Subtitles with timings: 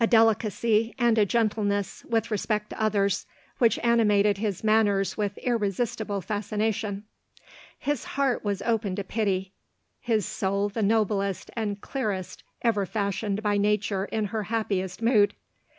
[0.01, 3.27] 299 delicacy, and a gentleness, with respect to others,
[3.59, 7.03] which animated his manners with irresistible fascination.
[7.77, 9.53] His heart was open to pity—
[9.99, 15.35] his soid the noblest and clearest ever fashioned by nature in her happiest mood.